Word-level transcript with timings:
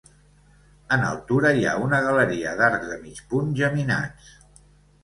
En 0.95 1.05
altura 1.09 1.51
hi 1.59 1.67
ha 1.67 1.75
una 1.89 2.01
galeria 2.09 2.55
d'arcs 2.63 2.91
de 2.95 2.99
mig 3.07 3.25
punt 3.35 3.57
geminats. 3.63 4.35